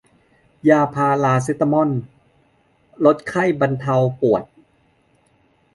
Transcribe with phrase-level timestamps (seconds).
[0.69, 1.89] ยาพาราเซตามอล
[3.05, 4.43] ลดไข้ บรรเทาปวด